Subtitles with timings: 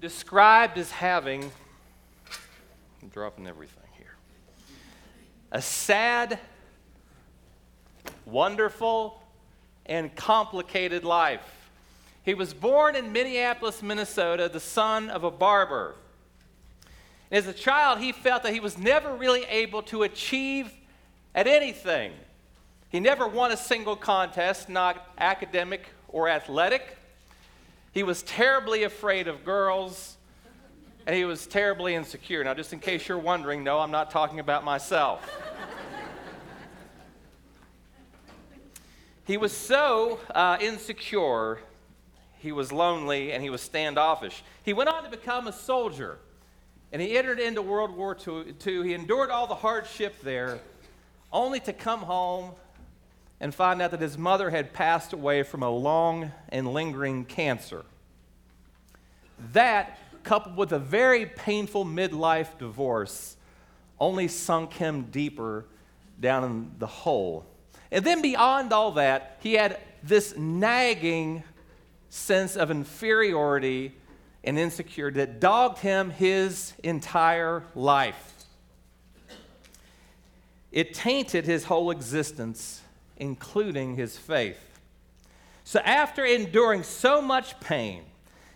[0.00, 1.50] described as having,
[3.02, 4.16] I'm dropping everything here,
[5.50, 6.38] a sad,
[8.26, 9.22] wonderful,
[9.86, 11.70] and complicated life.
[12.22, 15.94] He was born in Minneapolis, Minnesota, the son of a barber.
[17.32, 20.70] As a child, he felt that he was never really able to achieve
[21.34, 22.12] at anything.
[22.90, 26.97] He never won a single contest, not academic or athletic.
[27.92, 30.18] He was terribly afraid of girls,
[31.06, 32.44] and he was terribly insecure.
[32.44, 35.28] Now, just in case you're wondering, no, I'm not talking about myself.
[39.26, 41.60] he was so uh, insecure,
[42.38, 44.42] he was lonely, and he was standoffish.
[44.64, 46.18] He went on to become a soldier,
[46.92, 48.54] and he entered into World War II.
[48.86, 50.60] He endured all the hardship there,
[51.32, 52.52] only to come home
[53.40, 57.84] and find out that his mother had passed away from a long and lingering cancer.
[59.52, 63.36] That, coupled with a very painful midlife divorce,
[64.00, 65.64] only sunk him deeper
[66.20, 67.46] down in the hole.
[67.90, 71.42] And then, beyond all that, he had this nagging
[72.10, 73.94] sense of inferiority
[74.44, 78.34] and insecurity that dogged him his entire life.
[80.70, 82.82] It tainted his whole existence
[83.18, 84.58] including his faith.
[85.64, 88.04] So, after enduring so much pain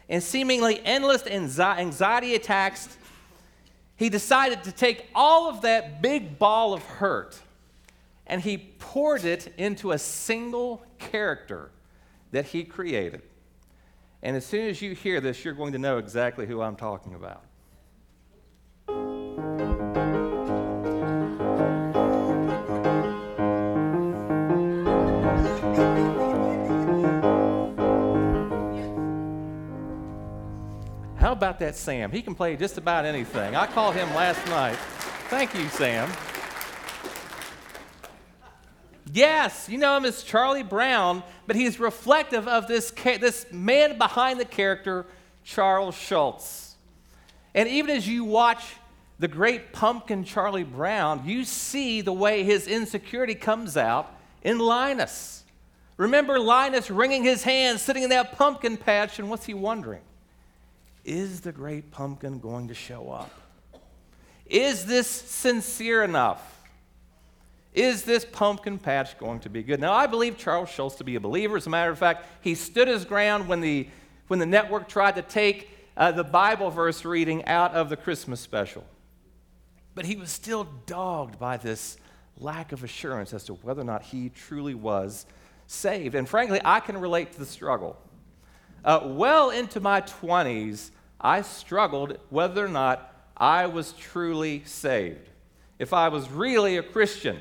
[0.09, 2.97] and seemingly endless anxiety attacks,
[3.97, 7.39] he decided to take all of that big ball of hurt
[8.27, 11.71] and he poured it into a single character
[12.31, 13.23] that he created.
[14.23, 17.15] And as soon as you hear this, you're going to know exactly who I'm talking
[17.15, 17.43] about.
[31.33, 32.11] How about that Sam?
[32.11, 33.57] He can play just about anything.
[33.57, 34.77] I called him last night.
[35.31, 36.13] Thank you, Sam.
[39.11, 44.41] Yes, you know him as Charlie Brown, but he's reflective of this, this man behind
[44.41, 45.07] the character,
[45.43, 46.77] Charles Schulz.
[47.55, 48.63] And even as you watch
[49.19, 55.45] the great pumpkin Charlie Brown, you see the way his insecurity comes out in Linus.
[55.97, 60.03] Remember Linus wringing his hands, sitting in that pumpkin patch, and what's he wondering?
[61.05, 63.31] Is the great pumpkin going to show up?
[64.47, 66.61] Is this sincere enough?
[67.75, 69.81] Is this pumpkin patch going to be good?
[69.81, 71.57] Now, I believe Charles Schulz to be a believer.
[71.57, 73.89] As a matter of fact, he stood his ground when the,
[74.29, 78.41] when the network tried to take uh, the Bible verse reading out of the Christmas
[78.41, 78.85] special.
[79.95, 81.97] But he was still dogged by this
[82.39, 85.27] lack of assurance as to whether or not he truly was
[85.67, 86.15] saved.
[86.15, 87.97] And frankly, I can relate to the struggle.
[88.85, 95.29] Uh, well into my 20s, I struggled whether or not I was truly saved,
[95.79, 97.39] if I was really a Christian.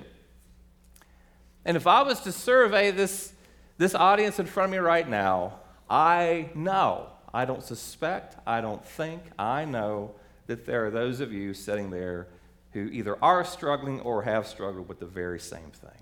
[1.65, 3.33] And if I was to survey this,
[3.77, 5.59] this audience in front of me right now,
[5.89, 10.15] I know, I don't suspect, I don't think, I know
[10.47, 12.27] that there are those of you sitting there
[12.73, 16.00] who either are struggling or have struggled with the very same thing.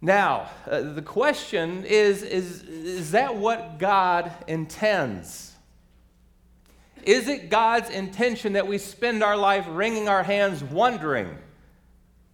[0.00, 5.54] Now, uh, the question is, is is that what God intends?
[7.02, 11.38] Is it God's intention that we spend our life wringing our hands wondering,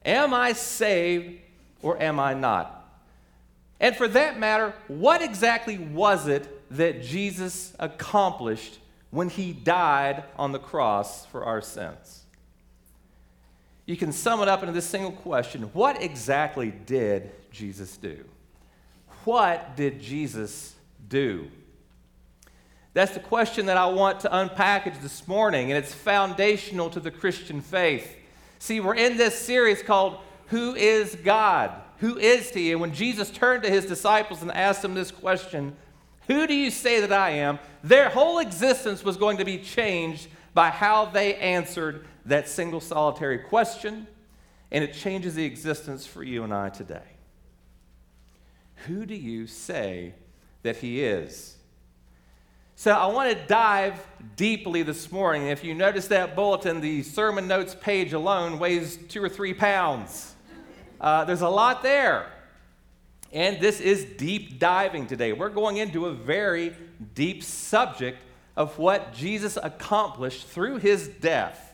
[0.05, 1.39] am I saved
[1.83, 2.79] or am I not?
[3.79, 8.79] And for that matter, what exactly was it that Jesus accomplished
[9.11, 12.22] when he died on the cross for our sins?
[13.85, 18.25] You can sum it up into this single question What exactly did Jesus do?
[19.25, 20.75] What did Jesus
[21.09, 21.49] do?
[22.95, 27.11] That's the question that I want to unpackage this morning, and it's foundational to the
[27.11, 28.17] Christian faith.
[28.59, 30.19] See, we're in this series called
[30.49, 31.73] Who is God?
[31.99, 32.73] Who is He?
[32.73, 35.75] And when Jesus turned to His disciples and asked them this question,
[36.27, 37.59] Who do you say that I am?
[37.83, 43.39] Their whole existence was going to be changed by how they answered that single solitary
[43.39, 44.07] question,
[44.71, 47.01] and it changes the existence for you and I today.
[48.87, 50.15] Who do you say
[50.63, 51.57] that he is?
[52.75, 54.05] So I want to dive
[54.35, 55.47] deeply this morning.
[55.47, 60.35] If you notice that bulletin, the sermon notes page alone weighs two or three pounds.
[61.01, 62.33] Uh, there's a lot there.
[63.33, 65.33] And this is deep diving today.
[65.33, 66.75] We're going into a very
[67.15, 68.19] deep subject
[68.57, 71.72] of what Jesus accomplished through his death.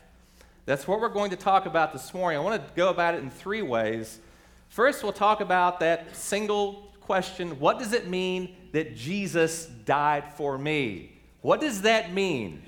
[0.68, 2.38] That's what we're going to talk about this morning.
[2.38, 4.18] I want to go about it in three ways.
[4.68, 10.58] First, we'll talk about that single question what does it mean that Jesus died for
[10.58, 11.16] me?
[11.40, 12.62] What does that mean?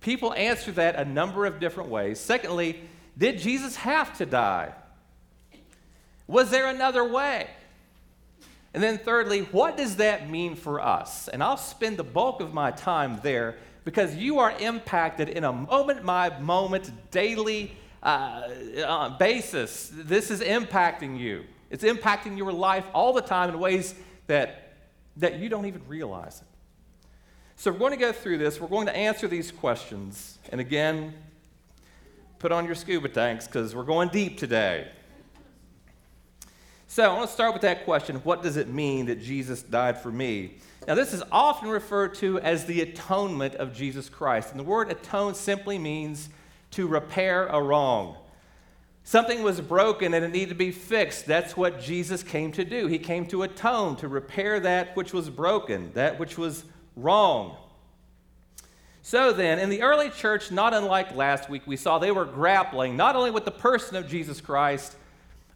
[0.00, 2.20] People answer that a number of different ways.
[2.20, 2.82] Secondly,
[3.16, 4.74] did Jesus have to die?
[6.26, 7.48] Was there another way?
[8.74, 11.28] And then, thirdly, what does that mean for us?
[11.28, 15.52] And I'll spend the bulk of my time there because you are impacted in a
[15.52, 18.48] moment by moment, daily uh,
[18.84, 19.90] uh, basis.
[19.92, 21.44] This is impacting you.
[21.70, 23.94] It's impacting your life all the time in ways
[24.26, 24.74] that,
[25.16, 26.46] that you don't even realize it.
[27.56, 28.60] So, we're going to go through this.
[28.60, 30.38] We're going to answer these questions.
[30.50, 31.14] And again,
[32.38, 34.90] put on your scuba tanks because we're going deep today.
[36.92, 39.98] So I want to start with that question what does it mean that Jesus died
[39.98, 40.58] for me?
[40.86, 44.50] Now, this is often referred to as the atonement of Jesus Christ.
[44.50, 46.28] And the word atone simply means
[46.72, 48.18] to repair a wrong.
[49.04, 51.24] Something was broken and it needed to be fixed.
[51.24, 52.88] That's what Jesus came to do.
[52.88, 56.62] He came to atone, to repair that which was broken, that which was
[56.94, 57.56] wrong.
[59.00, 62.98] So then, in the early church, not unlike last week, we saw they were grappling
[62.98, 64.96] not only with the person of Jesus Christ,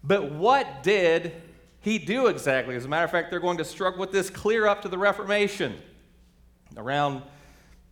[0.07, 1.33] but what did
[1.81, 2.77] he do exactly?
[2.77, 4.99] As a matter of fact, they're going to struggle with this clear up to the
[4.99, 5.75] Reformation
[6.77, 7.23] around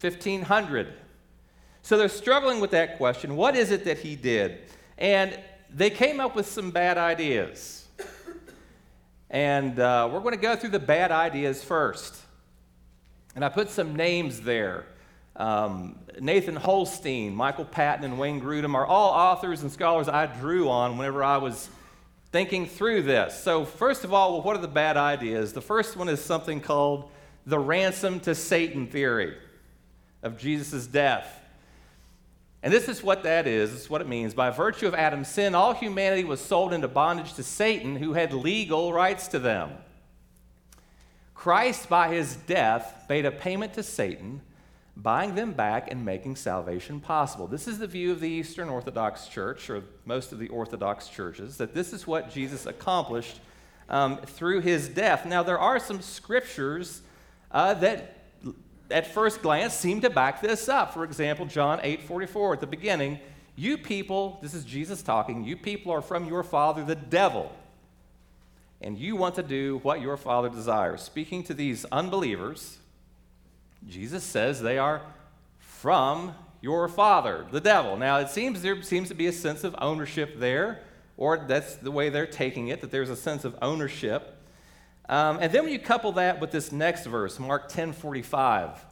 [0.00, 0.92] 1500.
[1.82, 4.58] So they're struggling with that question what is it that he did?
[4.98, 5.38] And
[5.70, 7.88] they came up with some bad ideas.
[9.30, 12.14] And uh, we're going to go through the bad ideas first.
[13.34, 14.86] And I put some names there.
[15.34, 20.68] Um, Nathan Holsteen, Michael Patton, and Wayne Grudem are all authors and scholars I drew
[20.68, 21.68] on whenever I was
[22.34, 23.40] thinking through this.
[23.44, 25.52] So, first of all, what are the bad ideas?
[25.52, 27.08] The first one is something called
[27.46, 29.36] the ransom to Satan theory
[30.20, 31.28] of Jesus' death.
[32.60, 33.70] And this is what that is.
[33.70, 34.34] This is what it means.
[34.34, 38.32] By virtue of Adam's sin, all humanity was sold into bondage to Satan, who had
[38.32, 39.70] legal rights to them.
[41.36, 44.40] Christ, by his death, made a payment to Satan
[44.96, 47.46] buying them back and making salvation possible.
[47.46, 51.56] This is the view of the Eastern Orthodox Church, or most of the Orthodox churches,
[51.56, 53.40] that this is what Jesus accomplished
[53.88, 55.26] um, through his death.
[55.26, 57.02] Now, there are some scriptures
[57.50, 58.18] uh, that
[58.90, 60.94] at first glance seem to back this up.
[60.94, 63.18] For example, John 8 44 at the beginning,
[63.56, 67.52] you people, this is Jesus talking, you people are from your father, the devil,
[68.80, 71.02] and you want to do what your father desires.
[71.02, 72.78] Speaking to these unbelievers,
[73.88, 75.02] Jesus says they are
[75.58, 77.96] from your father, the devil.
[77.96, 80.80] Now, it seems there seems to be a sense of ownership there,
[81.16, 84.40] or that's the way they're taking it, that there's a sense of ownership.
[85.08, 88.82] Um, and then when you couple that with this next verse, Mark 10 45,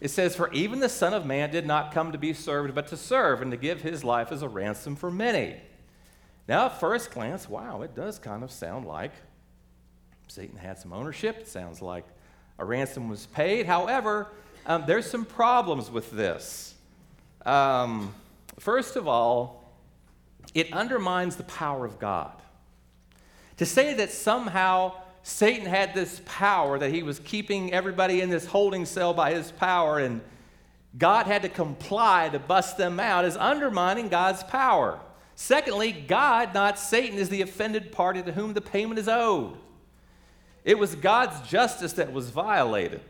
[0.00, 2.88] it says, For even the Son of Man did not come to be served, but
[2.88, 5.56] to serve, and to give his life as a ransom for many.
[6.48, 9.12] Now, at first glance, wow, it does kind of sound like
[10.28, 11.40] Satan had some ownership.
[11.40, 12.04] It sounds like
[12.62, 13.66] a ransom was paid.
[13.66, 14.28] However,
[14.66, 16.74] um, there's some problems with this.
[17.44, 18.14] Um,
[18.60, 19.74] first of all,
[20.54, 22.32] it undermines the power of God.
[23.56, 24.94] To say that somehow
[25.24, 29.50] Satan had this power, that he was keeping everybody in this holding cell by his
[29.50, 30.20] power, and
[30.96, 35.00] God had to comply to bust them out, is undermining God's power.
[35.34, 39.56] Secondly, God, not Satan, is the offended party to whom the payment is owed.
[40.64, 43.00] It was God's justice that was violated.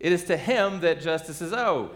[0.00, 1.90] It is to him that justice is owed.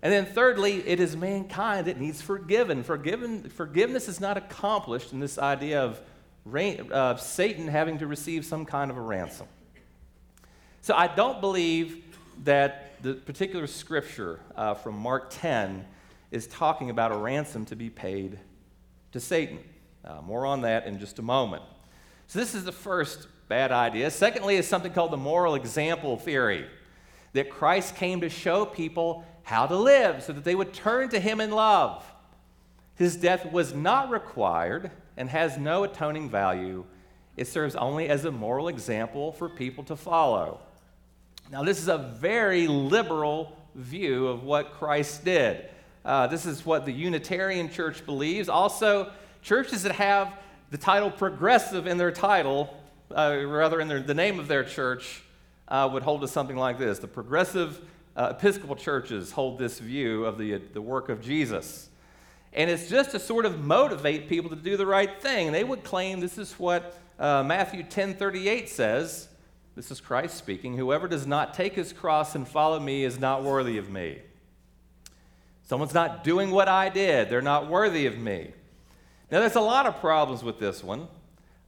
[0.00, 2.84] And then, thirdly, it is mankind that needs forgiven.
[2.84, 6.00] Forgiven forgiveness is not accomplished in this idea of
[6.92, 9.48] uh, Satan having to receive some kind of a ransom.
[10.82, 12.04] So, I don't believe
[12.44, 15.84] that the particular scripture uh, from Mark 10
[16.30, 18.38] is talking about a ransom to be paid
[19.12, 19.58] to Satan.
[20.04, 21.62] Uh, more on that in just a moment.
[22.28, 24.10] So, this is the first bad idea.
[24.10, 26.66] Secondly, is something called the moral example theory
[27.32, 31.20] that Christ came to show people how to live so that they would turn to
[31.20, 32.04] Him in love.
[32.96, 36.84] His death was not required and has no atoning value.
[37.38, 40.60] It serves only as a moral example for people to follow.
[41.50, 45.66] Now, this is a very liberal view of what Christ did.
[46.04, 48.50] Uh, this is what the Unitarian Church believes.
[48.50, 50.34] Also, churches that have
[50.70, 52.74] the title progressive in their title,
[53.10, 55.22] uh, rather in their, the name of their church,
[55.68, 56.98] uh, would hold to something like this.
[56.98, 57.80] The progressive
[58.16, 61.88] uh, Episcopal churches hold this view of the, the work of Jesus.
[62.52, 65.52] And it's just to sort of motivate people to do the right thing.
[65.52, 69.28] They would claim this is what uh, Matthew 10:38 says.
[69.76, 70.76] This is Christ speaking.
[70.76, 74.18] Whoever does not take his cross and follow me is not worthy of me.
[75.62, 77.28] Someone's not doing what I did.
[77.28, 78.52] They're not worthy of me.
[79.30, 81.08] Now, there's a lot of problems with this one.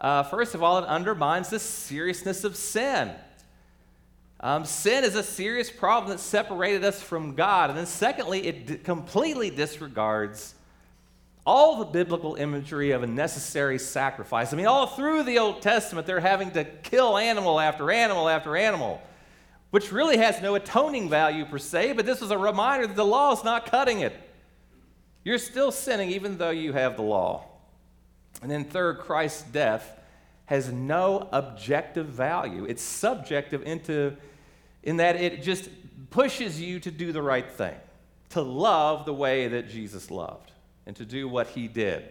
[0.01, 3.13] Uh, first of all, it undermines the seriousness of sin.
[4.41, 7.69] Um, sin is a serious problem that separated us from God.
[7.69, 10.55] And then, secondly, it d- completely disregards
[11.45, 14.53] all the biblical imagery of a necessary sacrifice.
[14.53, 18.57] I mean, all through the Old Testament, they're having to kill animal after animal after
[18.57, 19.03] animal,
[19.71, 23.05] which really has no atoning value per se, but this was a reminder that the
[23.05, 24.15] law is not cutting it.
[25.25, 27.50] You're still sinning even though you have the law.
[28.43, 29.99] And then, third, Christ's death
[30.47, 32.65] has no objective value.
[32.65, 34.17] It's subjective into,
[34.83, 35.69] in that it just
[36.11, 37.77] pushes you to do the right thing,
[38.31, 40.51] to love the way that Jesus loved,
[40.87, 42.09] and to do what he did.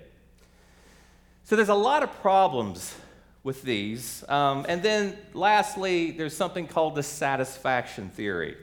[1.44, 2.96] So there's a lot of problems
[3.44, 4.24] with these.
[4.30, 8.56] Um, and then lastly, there's something called the satisfaction theory.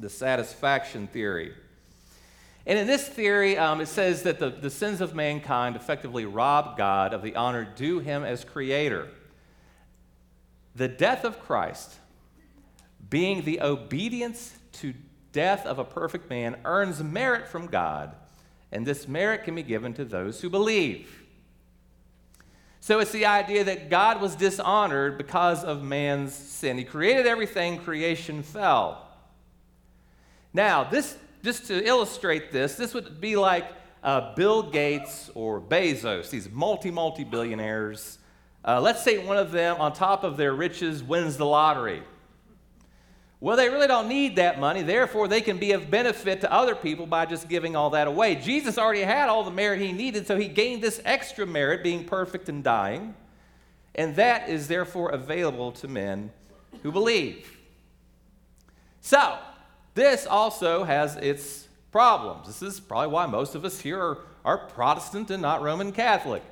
[0.00, 1.54] The satisfaction theory.
[2.66, 6.76] And in this theory, um, it says that the, the sins of mankind effectively rob
[6.76, 9.08] God of the honor due him as creator.
[10.74, 11.94] The death of Christ,
[13.08, 14.94] being the obedience to
[15.30, 18.16] death of a perfect man, earns merit from God,
[18.72, 21.22] and this merit can be given to those who believe.
[22.80, 26.78] So it's the idea that God was dishonored because of man's sin.
[26.78, 29.08] He created everything, creation fell.
[30.52, 36.30] Now, this just to illustrate this, this would be like uh, Bill Gates or Bezos,
[36.30, 38.18] these multi, multi billionaires.
[38.64, 42.02] Uh, let's say one of them, on top of their riches, wins the lottery.
[43.38, 46.74] Well, they really don't need that money, therefore, they can be of benefit to other
[46.74, 48.36] people by just giving all that away.
[48.36, 52.04] Jesus already had all the merit he needed, so he gained this extra merit, being
[52.04, 53.14] perfect and dying,
[53.94, 56.30] and that is therefore available to men
[56.82, 57.56] who believe.
[59.00, 59.38] So,
[59.96, 62.46] this also has its problems.
[62.46, 66.42] This is probably why most of us here are, are Protestant and not Roman Catholic.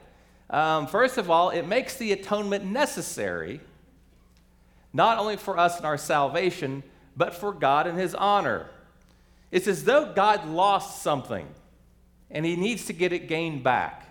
[0.48, 3.60] Um, first of all, it makes the atonement necessary,
[4.94, 6.82] not only for us and our salvation,
[7.18, 8.66] but for God and His honor.
[9.50, 11.46] It's as though God lost something
[12.30, 14.10] and He needs to get it gained back.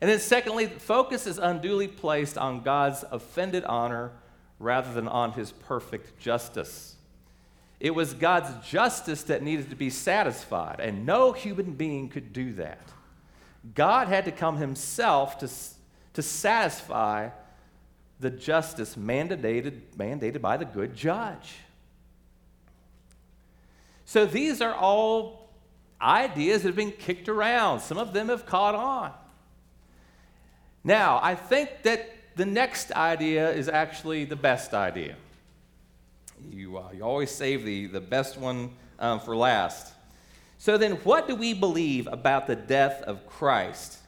[0.00, 4.10] And then, secondly, focus is unduly placed on God's offended honor
[4.58, 6.91] rather than on His perfect justice.
[7.82, 12.52] It was God's justice that needed to be satisfied, and no human being could do
[12.52, 12.78] that.
[13.74, 15.50] God had to come himself to,
[16.12, 17.30] to satisfy
[18.20, 21.54] the justice mandated, mandated by the good judge.
[24.04, 25.50] So these are all
[26.00, 27.80] ideas that have been kicked around.
[27.80, 29.10] Some of them have caught on.
[30.84, 35.16] Now, I think that the next idea is actually the best idea.
[36.50, 39.92] You, uh, you always save the, the best one um, for last.
[40.58, 43.98] So, then, what do we believe about the death of Christ?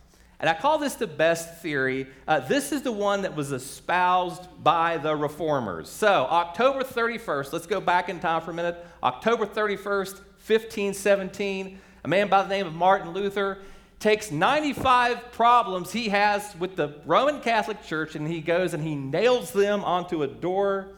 [0.40, 2.06] And I call this the best theory.
[2.28, 5.88] Uh, this is the one that was espoused by the reformers.
[5.88, 8.84] So, October 31st, let's go back in time for a minute.
[9.02, 10.14] October 31st,
[10.46, 13.58] 1517, a man by the name of Martin Luther
[13.98, 18.94] takes 95 problems he has with the Roman Catholic Church and he goes and he
[18.94, 20.88] nails them onto a door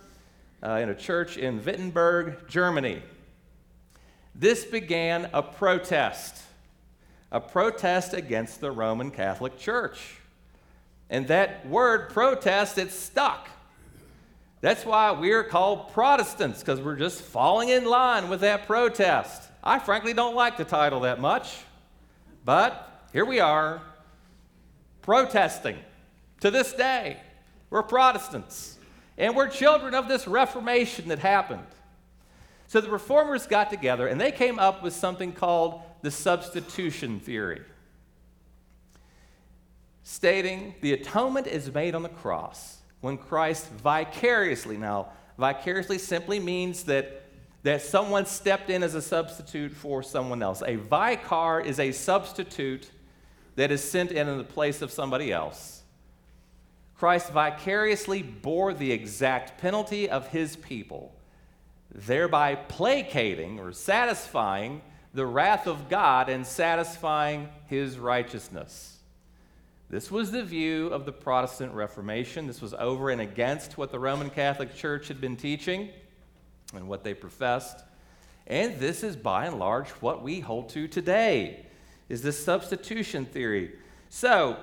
[0.62, 3.02] uh, in a church in Wittenberg, Germany.
[4.34, 6.42] This began a protest,
[7.32, 10.16] a protest against the Roman Catholic Church.
[11.08, 13.48] And that word protest, it stuck.
[14.60, 19.42] That's why we're called Protestants, because we're just falling in line with that protest.
[19.62, 21.56] I frankly don't like the title that much,
[22.44, 23.82] but here we are
[25.02, 25.76] protesting
[26.40, 27.18] to this day.
[27.70, 28.78] We're Protestants.
[29.18, 31.66] And we're children of this Reformation that happened.
[32.68, 37.62] So the reformers got together and they came up with something called the substitution theory,
[40.02, 45.08] stating the atonement is made on the cross when Christ vicariously, now,
[45.38, 47.22] vicariously simply means that,
[47.62, 50.62] that someone stepped in as a substitute for someone else.
[50.66, 52.90] A vicar is a substitute
[53.54, 55.75] that is sent in in the place of somebody else.
[56.98, 61.14] Christ vicariously bore the exact penalty of his people,
[61.94, 64.80] thereby placating or satisfying
[65.12, 68.98] the wrath of God and satisfying his righteousness.
[69.88, 72.46] This was the view of the Protestant Reformation.
[72.46, 75.90] This was over and against what the Roman Catholic Church had been teaching
[76.74, 77.84] and what they professed.
[78.46, 81.66] And this is by and large what we hold to today
[82.08, 83.72] is this substitution theory.
[84.08, 84.56] So,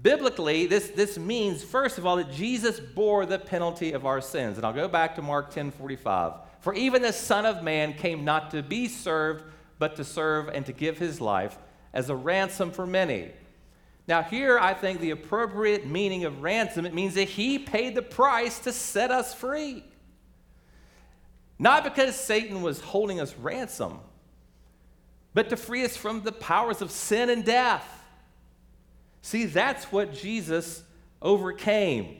[0.00, 4.56] Biblically, this, this means, first of all, that Jesus bore the penalty of our sins.
[4.56, 6.34] And I'll go back to Mark 10 45.
[6.60, 9.44] For even the Son of Man came not to be served,
[9.78, 11.58] but to serve and to give his life
[11.92, 13.32] as a ransom for many.
[14.08, 18.02] Now, here I think the appropriate meaning of ransom, it means that he paid the
[18.02, 19.84] price to set us free.
[21.58, 24.00] Not because Satan was holding us ransom,
[25.34, 28.01] but to free us from the powers of sin and death.
[29.22, 30.82] See, that's what Jesus
[31.22, 32.18] overcame.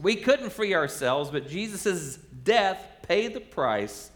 [0.00, 4.10] We couldn't free ourselves, but Jesus' death paid the price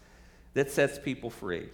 [0.53, 1.69] that sets people free.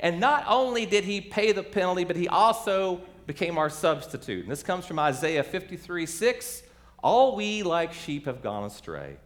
[0.00, 4.44] And not only did he pay the penalty, but he also became our substitute.
[4.44, 6.62] And this comes from Isaiah 53 6.
[7.02, 9.16] All we like sheep have gone astray.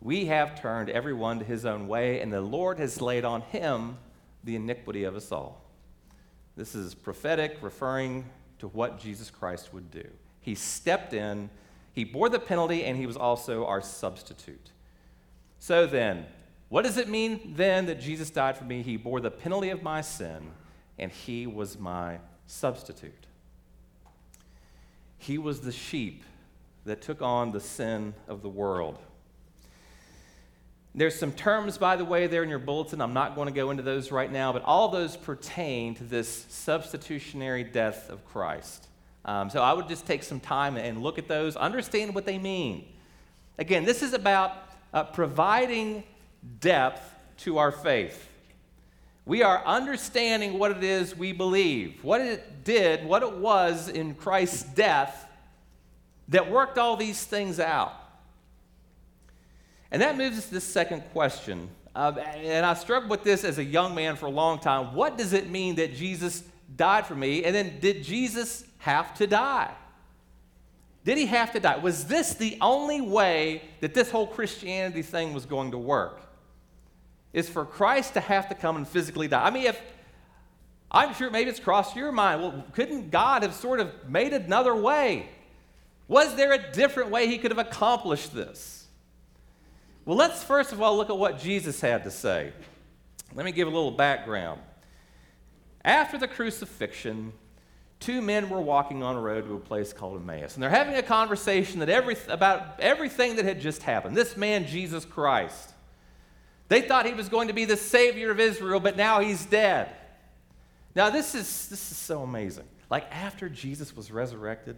[0.00, 3.96] We have turned everyone to his own way, and the Lord has laid on him
[4.44, 5.64] the iniquity of us all.
[6.56, 8.26] This is prophetic, referring
[8.58, 10.06] to what Jesus Christ would do.
[10.40, 11.50] He stepped in,
[11.92, 14.70] he bore the penalty, and he was also our substitute.
[15.58, 16.26] So then,
[16.68, 18.82] what does it mean then that Jesus died for me?
[18.82, 20.52] He bore the penalty of my sin,
[20.98, 23.26] and he was my substitute.
[25.18, 26.22] He was the sheep
[26.84, 28.98] that took on the sin of the world.
[30.96, 33.02] There's some terms, by the way, there in your bulletin.
[33.02, 36.46] I'm not going to go into those right now, but all those pertain to this
[36.48, 38.88] substitutionary death of Christ.
[39.26, 42.38] Um, so I would just take some time and look at those, understand what they
[42.38, 42.86] mean.
[43.58, 44.52] Again, this is about
[44.94, 46.02] uh, providing
[46.60, 47.02] depth
[47.38, 48.26] to our faith.
[49.26, 54.14] We are understanding what it is we believe, what it did, what it was in
[54.14, 55.28] Christ's death
[56.28, 57.92] that worked all these things out.
[59.90, 61.68] And that moves us to the second question.
[61.94, 64.94] Uh, and I struggled with this as a young man for a long time.
[64.94, 66.42] What does it mean that Jesus
[66.76, 67.44] died for me?
[67.44, 69.72] And then, did Jesus have to die?
[71.04, 71.76] Did he have to die?
[71.76, 76.20] Was this the only way that this whole Christianity thing was going to work?
[77.32, 79.44] Is for Christ to have to come and physically die?
[79.44, 79.80] I mean, if
[80.90, 84.74] I'm sure maybe it's crossed your mind, well, couldn't God have sort of made another
[84.74, 85.28] way?
[86.08, 88.75] Was there a different way he could have accomplished this?
[90.06, 92.52] Well, let's first of all look at what Jesus had to say.
[93.34, 94.60] Let me give a little background.
[95.84, 97.32] After the crucifixion,
[97.98, 100.94] two men were walking on a road to a place called Emmaus, and they're having
[100.94, 104.16] a conversation that every, about everything that had just happened.
[104.16, 105.74] This man, Jesus Christ,
[106.68, 109.90] they thought he was going to be the savior of Israel, but now he's dead.
[110.94, 112.64] Now, this is, this is so amazing.
[112.88, 114.76] Like, after Jesus was resurrected,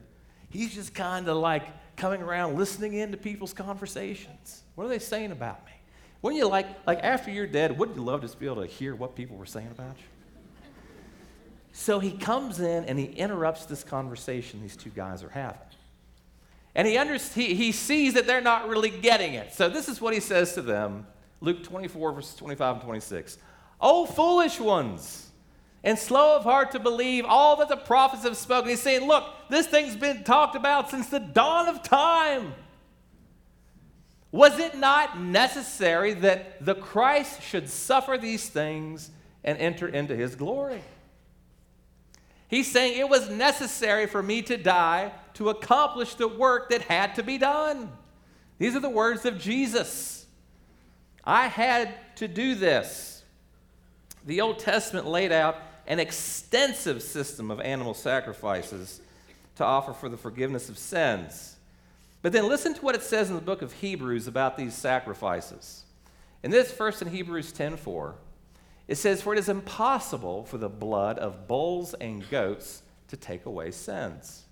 [0.50, 1.66] He's just kind of like
[1.98, 4.62] coming around listening into people's conversations.
[4.74, 5.72] What are they saying about me?
[6.22, 8.94] Wouldn't you like, like after you're dead, wouldn't you love to be able to hear
[8.94, 10.68] what people were saying about you?
[11.72, 15.60] So he comes in and he interrupts this conversation these two guys are having.
[16.74, 19.52] And he, under, he, he sees that they're not really getting it.
[19.52, 21.06] So this is what he says to them
[21.40, 23.38] Luke 24, verses 25 and 26.
[23.80, 25.27] Oh, foolish ones!
[25.88, 28.68] And slow of heart to believe all that the prophets have spoken.
[28.68, 32.52] He's saying, Look, this thing's been talked about since the dawn of time.
[34.30, 39.10] Was it not necessary that the Christ should suffer these things
[39.42, 40.82] and enter into his glory?
[42.48, 47.14] He's saying it was necessary for me to die to accomplish the work that had
[47.14, 47.90] to be done.
[48.58, 50.26] These are the words of Jesus.
[51.24, 53.24] I had to do this.
[54.26, 55.56] The Old Testament laid out
[55.88, 59.00] an extensive system of animal sacrifices
[59.56, 61.56] to offer for the forgiveness of sins.
[62.22, 65.84] But then listen to what it says in the book of Hebrews about these sacrifices.
[66.44, 68.14] In this first in Hebrews 10:4,
[68.86, 73.46] it says, For it is impossible for the blood of bulls and goats to take
[73.46, 74.44] away sins.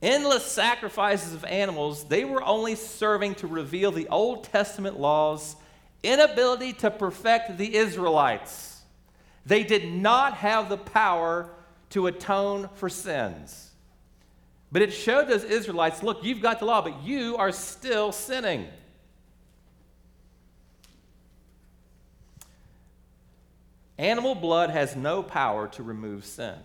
[0.00, 5.54] Endless sacrifices of animals, they were only serving to reveal the Old Testament law's
[6.02, 8.71] inability to perfect the Israelites.
[9.44, 11.50] They did not have the power
[11.90, 13.70] to atone for sins.
[14.70, 18.68] But it showed those Israelites look, you've got the law, but you are still sinning.
[23.98, 26.56] Animal blood has no power to remove sin.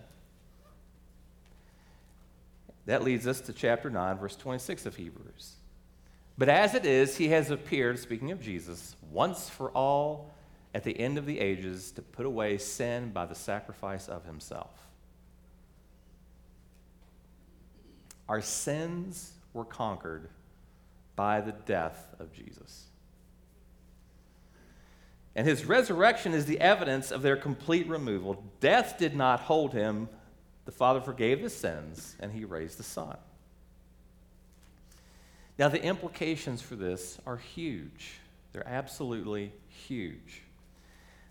[2.86, 5.52] That leads us to chapter 9, verse 26 of Hebrews.
[6.38, 10.32] But as it is, he has appeared, speaking of Jesus, once for all
[10.74, 14.70] at the end of the ages to put away sin by the sacrifice of himself.
[18.28, 20.28] Our sins were conquered
[21.16, 22.84] by the death of Jesus.
[25.34, 28.42] And his resurrection is the evidence of their complete removal.
[28.60, 30.08] Death did not hold him.
[30.64, 33.16] The Father forgave the sins, and he raised the Son.
[35.58, 38.18] Now, the implications for this are huge.
[38.52, 40.42] They're absolutely huge.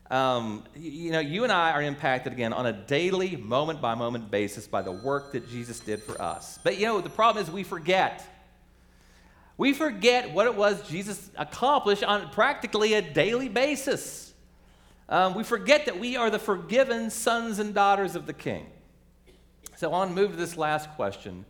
[0.10, 4.32] Um, you know, you and I are impacted again on a daily, moment by moment
[4.32, 6.60] basis by the work that Jesus did for us.
[6.64, 8.26] But you know, the problem is we forget.
[9.58, 14.34] We forget what it was Jesus accomplished on practically a daily basis.
[15.10, 18.68] Um, we forget that we are the forgiven sons and daughters of the King.
[19.76, 21.46] So I want to move to this last question.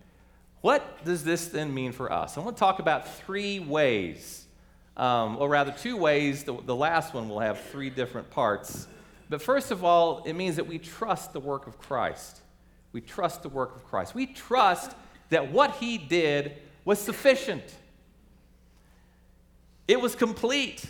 [0.61, 2.37] What does this then mean for us?
[2.37, 4.46] I want to talk about three ways,
[4.97, 6.43] um, or rather, two ways.
[6.43, 8.87] The, the last one will have three different parts.
[9.29, 12.41] But first of all, it means that we trust the work of Christ.
[12.91, 14.15] We trust the work of Christ.
[14.15, 14.95] We trust
[15.29, 17.63] that what he did was sufficient,
[19.87, 20.85] it was complete.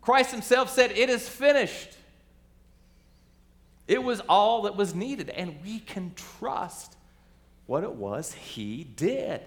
[0.00, 1.96] Christ himself said, It is finished.
[3.86, 6.96] It was all that was needed, and we can trust
[7.66, 9.42] what it was he did.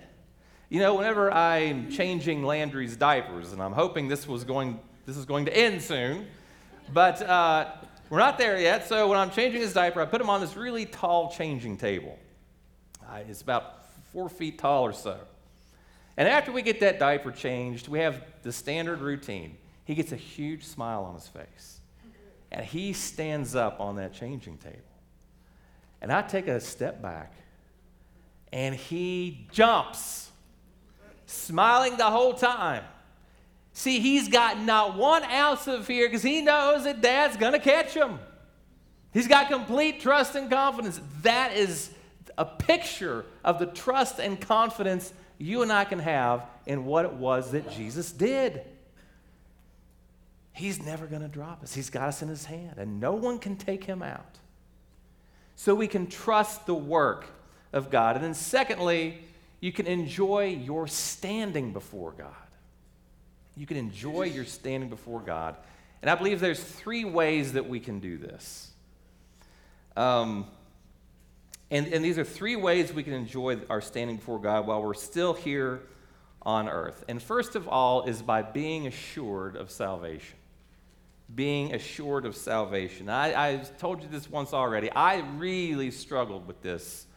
[0.69, 5.25] You know, whenever I'm changing Landry's diapers, and I'm hoping this was going, this is
[5.25, 6.25] going to end soon,
[6.91, 7.71] but uh,
[8.09, 8.87] we're not there yet.
[8.87, 12.17] So when I'm changing his diaper, I put him on this really tall changing table.
[13.07, 15.19] Uh, it's about four feet tall or so.
[16.17, 19.57] And after we get that diaper changed, we have the standard routine.
[19.83, 21.79] He gets a huge smile on his face.
[22.51, 24.79] And he stands up on that changing table.
[26.01, 27.33] And I take a step back,
[28.53, 30.24] and he jumps,
[31.25, 32.83] smiling the whole time.
[33.73, 37.59] See, he's got not one ounce of fear because he knows that dad's going to
[37.59, 38.19] catch him.
[39.11, 40.99] He's got complete trust and confidence.
[41.21, 41.89] That is
[42.37, 47.13] a picture of the trust and confidence you and I can have in what it
[47.13, 48.61] was that Jesus did.
[50.53, 51.73] He's never going to drop us.
[51.73, 54.39] He's got us in his hand, and no one can take him out.
[55.57, 57.25] So we can trust the work
[57.73, 58.15] of God.
[58.15, 59.19] And then, secondly,
[59.65, 62.29] you can enjoy your standing before God.
[63.57, 65.55] You can enjoy your standing before God.
[66.03, 68.69] And I believe there's three ways that we can do this.
[69.97, 70.45] Um,
[71.71, 74.93] and, and these are three ways we can enjoy our standing before God while we're
[74.93, 75.81] still here
[76.43, 77.03] on earth.
[77.07, 80.37] And first of all is by being assured of salvation.
[81.33, 83.09] Being assured of salvation.
[83.09, 84.91] I, I told you this once already.
[84.91, 87.07] I really struggled with this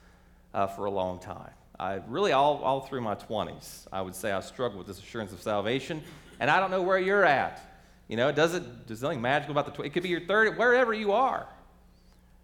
[0.55, 1.51] uh, for a long time.
[1.79, 5.33] I really, all, all through my 20s, I would say I struggled with this assurance
[5.33, 6.03] of salvation.
[6.41, 7.61] And I don't know where you're at.
[8.09, 10.93] You know, it doesn't, there's nothing magical about the, it could be your third, wherever
[10.93, 11.47] you are.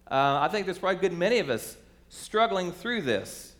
[0.09, 1.75] Uh, I think there's probably good many of us
[2.09, 3.53] struggling through this.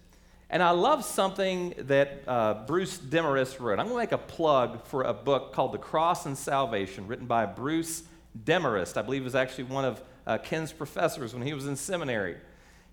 [0.49, 3.79] And I love something that uh, Bruce Demarest wrote.
[3.79, 7.25] I'm going to make a plug for a book called The Cross and Salvation, written
[7.25, 8.03] by Bruce
[8.43, 8.97] Demarest.
[8.97, 12.37] I believe he was actually one of uh, Ken's professors when he was in seminary.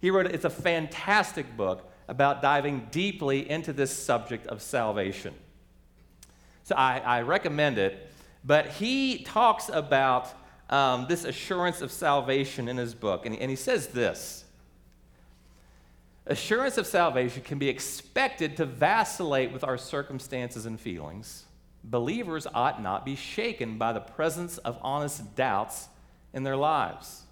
[0.00, 0.34] He wrote it.
[0.34, 5.34] It's a fantastic book about diving deeply into this subject of salvation.
[6.64, 8.10] So I, I recommend it.
[8.44, 10.32] But he talks about
[10.68, 13.26] um, this assurance of salvation in his book.
[13.26, 14.44] And, and he says this
[16.26, 21.44] Assurance of salvation can be expected to vacillate with our circumstances and feelings.
[21.84, 25.88] Believers ought not be shaken by the presence of honest doubts
[26.32, 27.22] in their lives.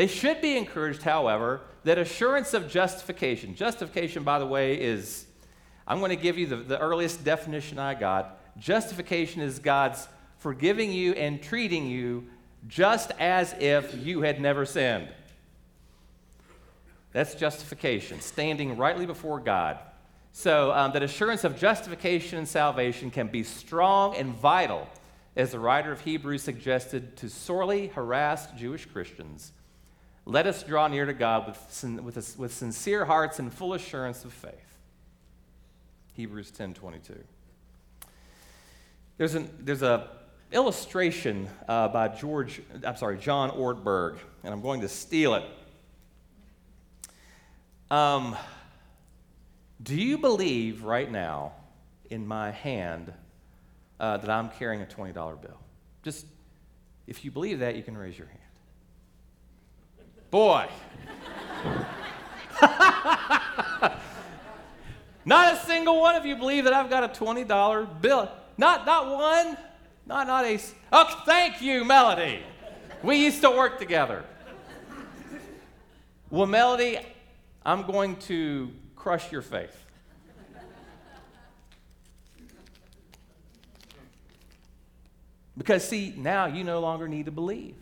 [0.00, 5.26] They should be encouraged, however, that assurance of justification, justification, by the way, is
[5.86, 8.58] I'm going to give you the, the earliest definition I got.
[8.58, 10.08] Justification is God's
[10.38, 12.28] forgiving you and treating you
[12.66, 15.10] just as if you had never sinned.
[17.12, 19.80] That's justification, standing rightly before God.
[20.32, 24.88] So, um, that assurance of justification and salvation can be strong and vital,
[25.36, 29.52] as the writer of Hebrews suggested to sorely harassed Jewish Christians.
[30.30, 34.32] Let us draw near to God with, with, with sincere hearts and full assurance of
[34.32, 34.78] faith.
[36.12, 37.18] Hebrews 10 22.
[39.18, 40.08] There's an there's a
[40.52, 45.44] illustration uh, by George, I'm sorry, John Ortberg, and I'm going to steal it.
[47.90, 48.36] Um,
[49.82, 51.54] do you believe right now
[52.08, 53.12] in my hand
[53.98, 55.58] uh, that I'm carrying a $20 bill?
[56.04, 56.24] Just,
[57.08, 58.49] if you believe that, you can raise your hand.
[60.30, 60.68] Boy.
[65.24, 68.30] Not a single one of you believe that I've got a $20 bill.
[68.56, 69.56] Not, not one.
[70.06, 70.58] Not, not a.
[70.92, 72.40] Oh, thank you, Melody.
[73.02, 74.24] We used to work together.
[76.30, 76.98] Well, Melody,
[77.64, 79.76] I'm going to crush your faith.
[85.56, 87.76] Because, see, now you no longer need to believe.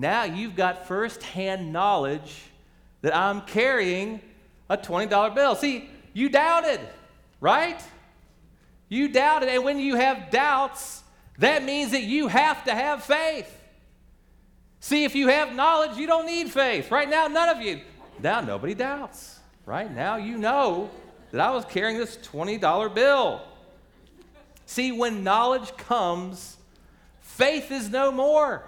[0.00, 2.44] Now you've got firsthand knowledge
[3.02, 4.22] that I'm carrying
[4.70, 5.54] a $20 bill.
[5.54, 6.80] See, you doubted,
[7.38, 7.78] right?
[8.88, 9.50] You doubted.
[9.50, 11.02] And when you have doubts,
[11.38, 13.54] that means that you have to have faith.
[14.80, 16.90] See, if you have knowledge, you don't need faith.
[16.90, 17.82] Right now, none of you.
[18.22, 19.38] Now, nobody doubts.
[19.66, 20.90] Right now, you know
[21.30, 23.42] that I was carrying this $20 bill.
[24.64, 26.56] See, when knowledge comes,
[27.20, 28.64] faith is no more.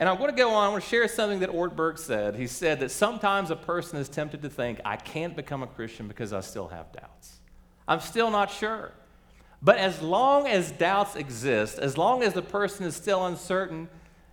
[0.00, 2.34] And I'm going to go on, I want to share something that Ortberg said.
[2.34, 6.08] He said that sometimes a person is tempted to think, I can't become a Christian
[6.08, 7.40] because I still have doubts.
[7.86, 8.92] I'm still not sure.
[9.60, 13.90] But as long as doubts exist, as long as the person is still uncertain,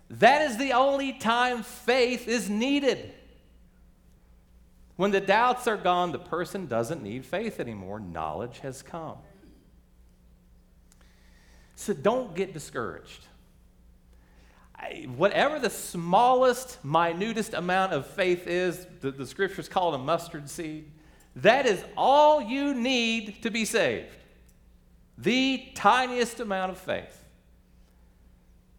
[0.08, 3.12] that is the only time faith is needed.
[4.96, 8.00] When the doubts are gone, the person doesn't need faith anymore.
[8.00, 9.18] Knowledge has come.
[11.74, 13.26] So don't get discouraged.
[15.16, 20.48] Whatever the smallest, minutest amount of faith is, the, the scriptures call it a mustard
[20.48, 20.90] seed,
[21.36, 24.14] that is all you need to be saved.
[25.18, 27.24] The tiniest amount of faith.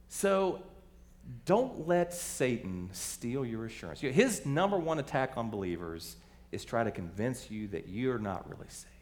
[0.07, 0.63] So
[1.45, 3.99] don't let Satan steal your assurance.
[3.99, 6.15] His number one attack on believers
[6.51, 8.93] is try to convince you that you're not really saved.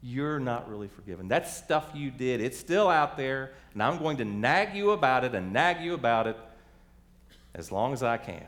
[0.00, 1.28] You're not really forgiven.
[1.28, 5.24] That stuff you did, it's still out there, and I'm going to nag you about
[5.24, 6.36] it and nag you about it
[7.54, 8.46] as long as I can.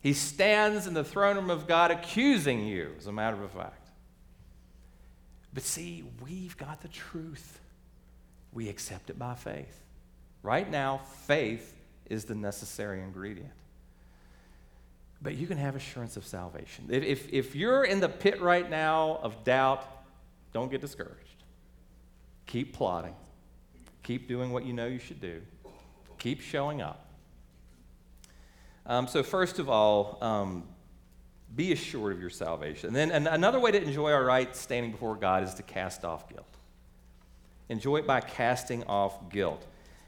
[0.00, 3.88] He stands in the throne room of God accusing you, as a matter of fact.
[5.52, 7.60] But see, we've got the truth.
[8.52, 9.84] We accept it by faith.
[10.42, 11.74] Right now, faith
[12.08, 13.50] is the necessary ingredient.
[15.20, 16.86] But you can have assurance of salvation.
[16.90, 19.84] If, if, if you're in the pit right now of doubt,
[20.52, 21.44] don't get discouraged.
[22.46, 23.14] Keep plotting.
[24.02, 25.42] Keep doing what you know you should do.
[26.18, 27.06] Keep showing up.
[28.86, 30.64] Um, so, first of all, um,
[31.54, 32.88] be assured of your salvation.
[32.88, 36.04] And then and another way to enjoy our right standing before God is to cast
[36.04, 36.46] off guilt.
[37.68, 39.66] Enjoy it by casting off guilt.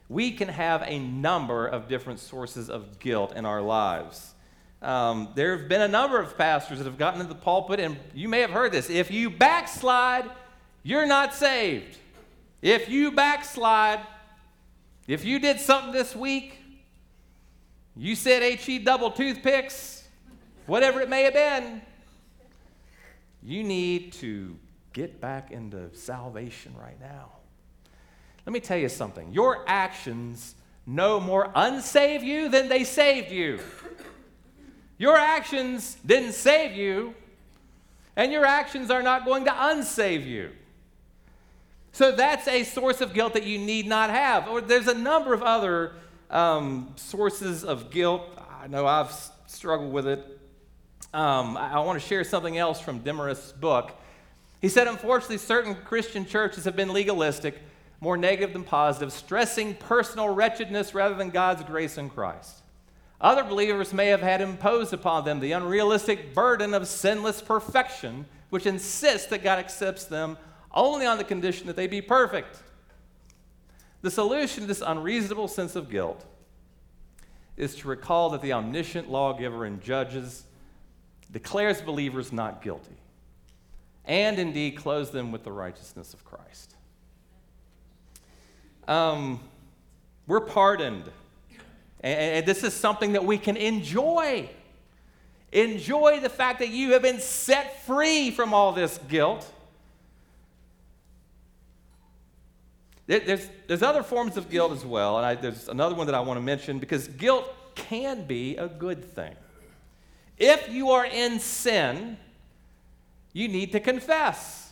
[0.09, 4.35] We can have a number of different sources of guilt in our lives.
[4.83, 7.99] Um, there have been a number of pastors that have gotten into the pulpit, and
[8.15, 8.89] you may have heard this.
[8.89, 10.31] If you backslide,
[10.83, 11.99] you're not saved.
[12.63, 14.01] If you backslide,
[15.07, 16.59] if you did something this week,
[17.97, 20.09] you said HE double toothpicks,
[20.67, 21.83] whatever it may have been,
[23.43, 24.59] you need to
[24.93, 27.33] get back into salvation right now.
[28.47, 29.33] Let me tell you something.
[29.33, 30.55] Your actions
[30.87, 33.61] no more unsave you than they saved you.
[35.01, 37.15] Your actions didn't save you,
[38.17, 40.51] and your actions are not going to unsave you.
[41.93, 44.47] So that's a source of guilt that you need not have.
[44.47, 45.95] Or there's a number of other
[46.29, 48.29] um, sources of guilt.
[48.63, 49.11] I know I've
[49.47, 50.39] struggled with it.
[51.15, 53.93] Um, I, I want to share something else from Demarest's book.
[54.61, 57.59] He said, unfortunately, certain Christian churches have been legalistic,
[58.03, 62.60] more negative than positive, stressing personal wretchedness rather than God's grace in Christ.
[63.21, 68.65] Other believers may have had imposed upon them the unrealistic burden of sinless perfection, which
[68.65, 70.39] insists that God accepts them
[70.73, 72.63] only on the condition that they be perfect.
[74.03, 76.25] The solution to this unreasonable sense of guilt
[77.59, 80.45] is to recall that the omniscient lawgiver and judges
[81.31, 82.97] declares believers not guilty,
[84.07, 86.75] and indeed clothes them with the righteousness of Christ.
[88.89, 89.41] Um,
[90.27, 91.05] we're pardoned
[92.03, 94.49] and this is something that we can enjoy.
[95.53, 99.51] Enjoy the fact that you have been set free from all this guilt.
[103.07, 106.21] There's, there's other forms of guilt as well, and I, there's another one that I
[106.21, 109.35] want to mention because guilt can be a good thing.
[110.39, 112.17] If you are in sin,
[113.33, 114.71] you need to confess.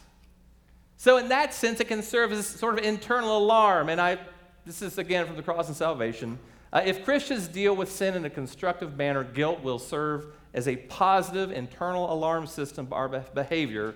[0.96, 3.88] So, in that sense, it can serve as sort of internal alarm.
[3.88, 4.18] And I,
[4.64, 6.38] this is again from the cross and salvation.
[6.72, 10.76] Uh, if Christians deal with sin in a constructive manner, guilt will serve as a
[10.76, 13.94] positive internal alarm system for our behavior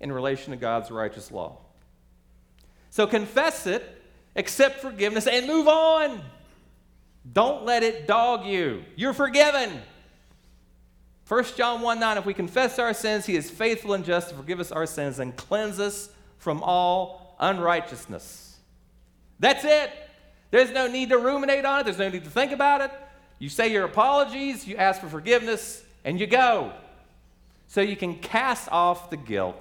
[0.00, 1.58] in relation to God's righteous law.
[2.90, 4.02] So confess it,
[4.34, 6.20] accept forgiveness, and move on.
[7.32, 8.84] Don't let it dog you.
[8.94, 9.82] You're forgiven.
[11.28, 14.34] 1 John 1 9, if we confess our sins, he is faithful and just to
[14.36, 18.56] forgive us our sins and cleanse us from all unrighteousness.
[19.40, 19.90] That's it.
[20.50, 22.90] There's no need to ruminate on it, there's no need to think about it.
[23.38, 26.72] You say your apologies, you ask for forgiveness, and you go.
[27.66, 29.56] So you can cast off the guilt.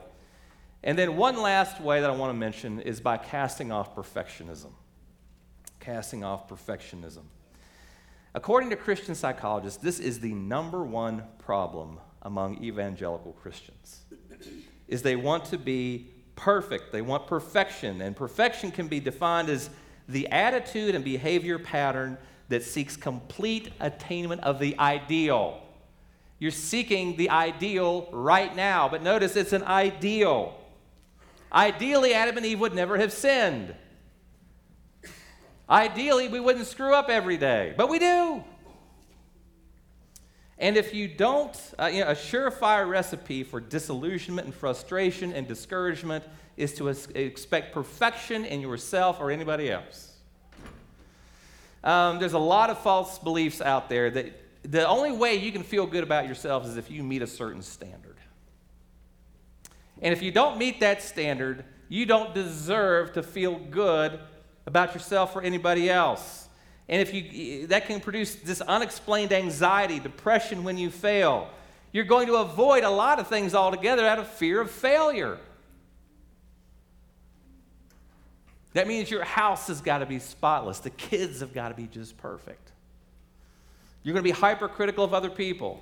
[0.84, 4.72] And then, one last way that I want to mention is by casting off perfectionism.
[5.80, 7.24] Casting off perfectionism.
[8.36, 14.02] According to Christian psychologists, this is the number one problem among evangelical Christians.
[14.88, 16.92] Is they want to be perfect.
[16.92, 19.70] They want perfection, and perfection can be defined as
[20.08, 22.18] the attitude and behavior pattern
[22.50, 25.62] that seeks complete attainment of the ideal.
[26.40, 28.90] You're seeking the ideal right now.
[28.90, 30.60] But notice it's an ideal.
[31.52, 33.74] Ideally, Adam and Eve would never have sinned.
[35.70, 38.44] Ideally, we wouldn't screw up every day, but we do.
[40.58, 45.48] And if you don't, uh, you know, a surefire recipe for disillusionment and frustration and
[45.48, 46.24] discouragement
[46.56, 50.14] is to expect perfection in yourself or anybody else.
[51.84, 55.62] Um, there's a lot of false beliefs out there that the only way you can
[55.62, 58.18] feel good about yourself is if you meet a certain standard.
[60.02, 64.20] And if you don't meet that standard, you don't deserve to feel good
[64.66, 66.45] about yourself or anybody else.
[66.88, 71.50] And if you that can produce this unexplained anxiety, depression when you fail.
[71.92, 75.40] You're going to avoid a lot of things altogether out of fear of failure.
[78.74, 80.80] That means your house has got to be spotless.
[80.80, 82.74] The kids have got to be just perfect.
[84.04, 85.82] You're going to be hypercritical of other people.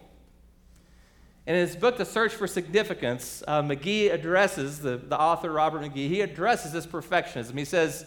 [1.47, 6.07] In his book, The Search for Significance, uh, McGee addresses, the, the author Robert McGee,
[6.07, 7.57] he addresses this perfectionism.
[7.57, 8.05] He says,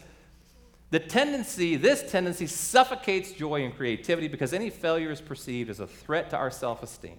[0.90, 5.86] the tendency, this tendency suffocates joy and creativity because any failure is perceived as a
[5.86, 7.18] threat to our self esteem.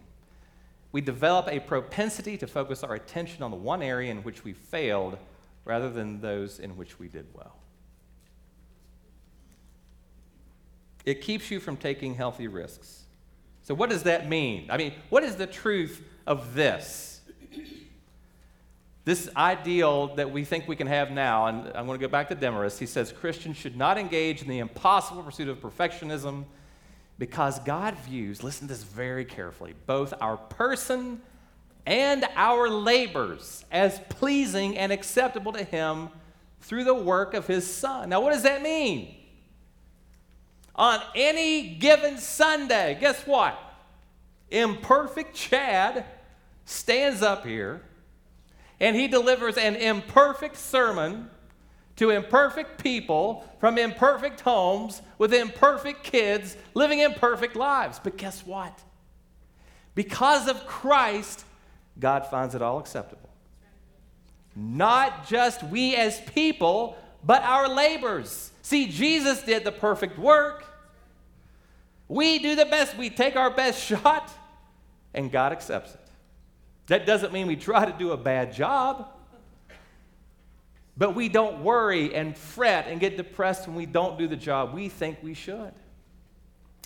[0.91, 4.53] We develop a propensity to focus our attention on the one area in which we
[4.53, 5.17] failed
[5.65, 7.57] rather than those in which we did well.
[11.05, 13.03] It keeps you from taking healthy risks.
[13.63, 14.67] So, what does that mean?
[14.69, 17.21] I mean, what is the truth of this?
[19.07, 22.27] This ideal that we think we can have now, and I'm going to go back
[22.27, 22.77] to Demarest.
[22.77, 26.43] He says Christians should not engage in the impossible pursuit of perfectionism
[27.17, 31.21] because God views, listen to this very carefully, both our person
[31.85, 36.09] and our labors as pleasing and acceptable to Him
[36.59, 38.09] through the work of His Son.
[38.09, 39.15] Now, what does that mean?
[40.75, 43.57] On any given Sunday, guess what?
[44.51, 46.03] Imperfect Chad
[46.65, 47.83] stands up here
[48.79, 51.29] and he delivers an imperfect sermon
[51.95, 57.99] to imperfect people from imperfect homes with imperfect kids living imperfect lives.
[58.03, 58.79] But guess what?
[59.95, 61.43] Because of Christ,
[61.99, 63.29] God finds it all acceptable.
[64.55, 68.51] Not just we as people, but our labors.
[68.61, 70.65] See, Jesus did the perfect work.
[72.07, 74.31] We do the best, we take our best shot,
[75.13, 76.06] and God accepts it.
[76.87, 79.09] That doesn't mean we try to do a bad job.
[80.97, 84.73] But we don't worry and fret and get depressed when we don't do the job
[84.73, 85.73] we think we should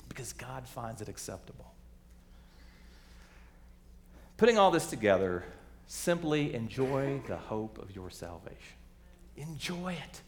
[0.09, 1.71] because God finds it acceptable.
[4.35, 5.45] Putting all this together,
[5.87, 8.57] simply enjoy the hope of your salvation.
[9.37, 10.21] Enjoy it.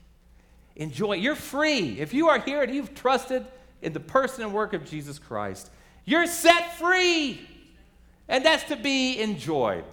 [0.77, 1.19] Enjoy it.
[1.19, 1.99] You're free.
[1.99, 3.45] If you are here and you've trusted
[3.81, 5.69] in the person and work of Jesus Christ,
[6.05, 7.41] you're set free.
[8.33, 9.83] And that's to be enjoyed.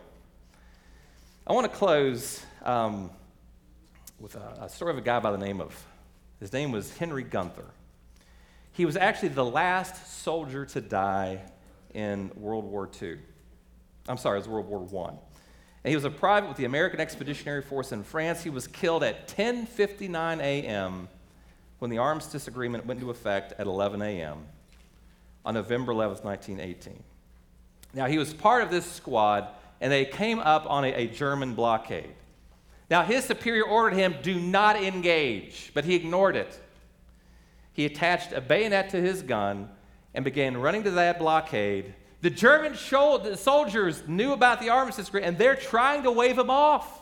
[1.47, 3.11] I want to close um,
[4.19, 5.75] with a, a story of a guy by the name of,
[6.41, 7.67] his name was Henry Gunther.
[8.73, 11.43] He was actually the last soldier to die
[11.93, 13.19] in World War II.
[14.09, 15.11] I'm sorry, it was World War I.
[15.11, 18.43] And he was a private with the American Expeditionary Force in France.
[18.43, 21.09] He was killed at 10:59 a.m.
[21.79, 24.47] when the armistice agreement went into effect at 11 a.m.
[25.45, 27.03] on November 11, 1918.
[27.93, 29.49] Now, he was part of this squad,
[29.81, 32.15] and they came up on a, a German blockade.
[32.91, 36.59] Now, his superior ordered him, do not engage, but he ignored it.
[37.73, 39.69] He attached a bayonet to his gun
[40.15, 45.39] and began running to that blockade the German soldiers knew about the armistice agreement, and
[45.39, 47.01] they're trying to wave him off.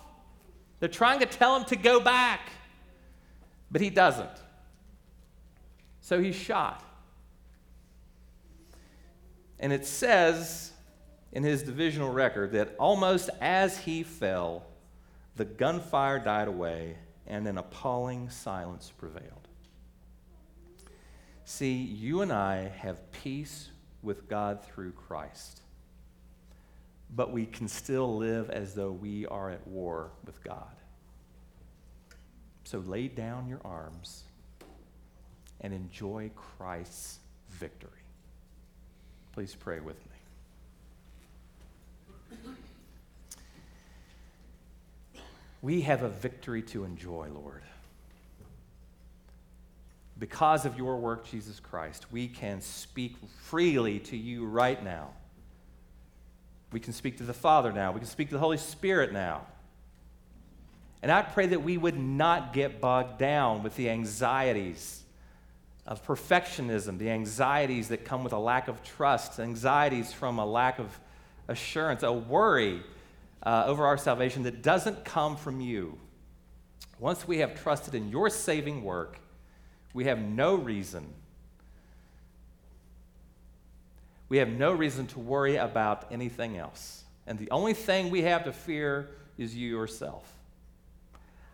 [0.78, 2.40] They're trying to tell him to go back,
[3.70, 4.30] but he doesn't.
[6.00, 6.84] So he's shot.
[9.58, 10.70] And it says
[11.32, 14.64] in his divisional record that almost as he fell,
[15.36, 19.48] the gunfire died away and an appalling silence prevailed.
[21.44, 23.70] See, you and I have peace
[24.02, 25.60] with God through Christ.
[27.14, 30.74] But we can still live as though we are at war with God.
[32.64, 34.24] So lay down your arms
[35.62, 37.18] and enjoy Christ's
[37.48, 37.90] victory.
[39.32, 40.07] Please pray with me.
[45.60, 47.62] We have a victory to enjoy, Lord
[50.18, 55.10] because of your work, Jesus Christ, we can speak freely to you right now.
[56.72, 57.92] We can speak to the Father now.
[57.92, 59.46] We can speak to the Holy Spirit now.
[61.02, 65.02] And I pray that we would not get bogged down with the anxieties
[65.86, 70.80] of perfectionism, the anxieties that come with a lack of trust, anxieties from a lack
[70.80, 70.98] of
[71.48, 72.82] assurance, a worry
[73.42, 75.98] uh, over our salvation that doesn't come from you.
[76.98, 79.18] Once we have trusted in your saving work,
[79.94, 81.06] we have no reason.
[84.28, 87.04] We have no reason to worry about anything else.
[87.26, 90.30] And the only thing we have to fear is you yourself.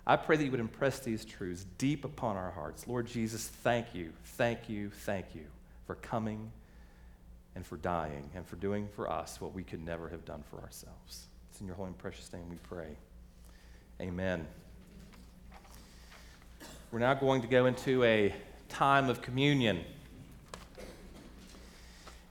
[0.07, 2.87] I pray that you would impress these truths deep upon our hearts.
[2.87, 5.45] Lord Jesus, thank you, thank you, thank you
[5.87, 6.51] for coming
[7.55, 10.61] and for dying and for doing for us what we could never have done for
[10.61, 11.27] ourselves.
[11.51, 12.97] It's in your holy and precious name we pray.
[14.01, 14.47] Amen.
[16.91, 18.35] We're now going to go into a
[18.69, 19.85] time of communion.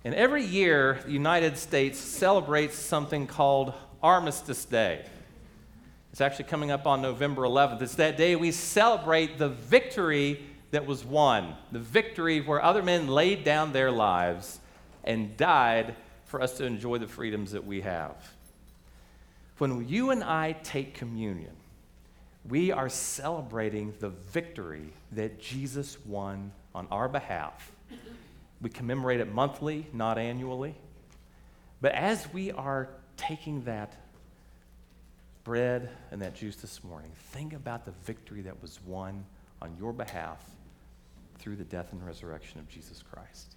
[0.06, 5.06] And every year, the United States celebrates something called Armistice Day.
[6.12, 7.82] It's actually coming up on November 11th.
[7.82, 13.08] It's that day we celebrate the victory that was won, the victory where other men
[13.08, 14.60] laid down their lives
[15.04, 15.96] and died
[16.26, 18.16] for us to enjoy the freedoms that we have.
[19.58, 21.56] When you and I take communion,
[22.48, 27.72] we are celebrating the victory that Jesus won on our behalf.
[28.62, 30.76] We commemorate it monthly, not annually.
[31.82, 33.94] But as we are taking that
[35.44, 39.26] bread and that juice this morning, think about the victory that was won
[39.62, 40.44] on your behalf
[41.38, 43.56] through the death and resurrection of Jesus Christ.